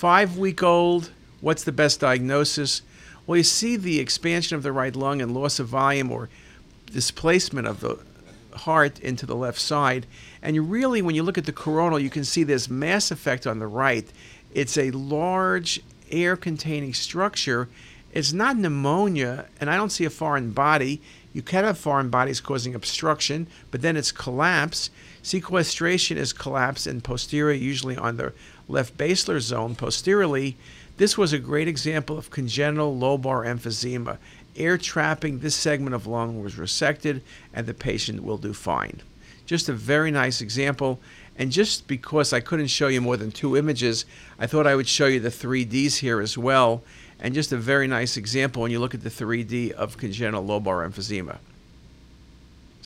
[0.00, 1.10] Five week old,
[1.42, 2.80] what's the best diagnosis?
[3.26, 6.30] Well, you see the expansion of the right lung and loss of volume or
[6.90, 7.98] displacement of the
[8.60, 10.06] heart into the left side.
[10.40, 13.46] And you really, when you look at the coronal, you can see this mass effect
[13.46, 14.10] on the right.
[14.54, 17.68] It's a large air containing structure.
[18.12, 21.00] It's not pneumonia, and I don't see a foreign body.
[21.32, 24.90] You can have foreign bodies causing obstruction, but then it's collapse.
[25.22, 28.32] Sequestration is collapse and posterior, usually on the
[28.66, 29.76] left basilar zone.
[29.76, 30.56] Posteriorly,
[30.96, 34.18] this was a great example of congenital lobar emphysema.
[34.56, 37.20] Air trapping this segment of lung was resected,
[37.54, 39.02] and the patient will do fine.
[39.50, 41.00] Just a very nice example.
[41.34, 44.04] And just because I couldn't show you more than two images,
[44.38, 46.84] I thought I would show you the 3Ds here as well.
[47.18, 50.88] And just a very nice example when you look at the 3D of congenital lobar
[50.88, 51.38] emphysema.